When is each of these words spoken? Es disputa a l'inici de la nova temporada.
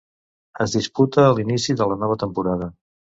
Es 0.65 0.71
disputa 0.77 1.25
a 1.25 1.35
l'inici 1.41 1.77
de 1.83 1.91
la 1.93 1.99
nova 2.05 2.19
temporada. 2.25 2.73